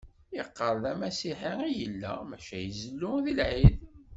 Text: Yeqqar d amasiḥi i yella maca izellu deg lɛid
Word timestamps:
Yeqqar 0.37 0.75
d 0.83 0.85
amasiḥi 0.91 1.53
i 1.67 1.69
yella 1.79 2.11
maca 2.29 2.57
izellu 2.67 3.13
deg 3.25 3.35
lɛid 3.39 3.79